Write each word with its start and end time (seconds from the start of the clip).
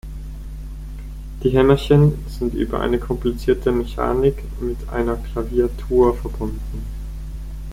Die 1.43 1.51
Hämmerchen 1.51 2.25
sind 2.27 2.55
über 2.55 2.79
eine 2.81 2.97
komplizierte 2.97 3.71
Mechanik 3.71 4.37
mit 4.59 4.89
einer 4.89 5.15
Klaviatur 5.15 6.17
verbunden. 6.17 6.83